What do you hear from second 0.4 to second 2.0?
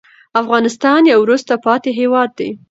افغانستان يو وروسته پاتې